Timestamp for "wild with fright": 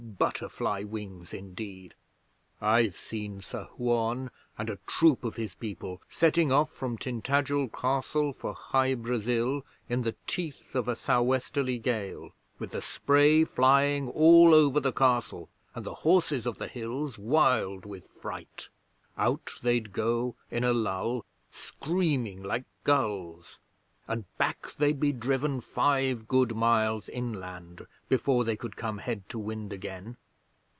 17.17-18.69